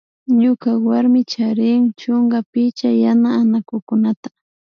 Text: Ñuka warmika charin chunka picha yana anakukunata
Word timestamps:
Ñuka 0.41 0.69
warmika 0.87 1.29
charin 1.31 1.81
chunka 1.99 2.39
picha 2.51 2.89
yana 3.01 3.29
anakukunata 3.41 4.29